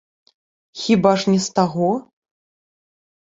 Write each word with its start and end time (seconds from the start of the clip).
Хіба 0.83 1.11
ж 1.23 1.33
не 1.33 1.39
з 1.47 1.53
таго? 1.59 1.91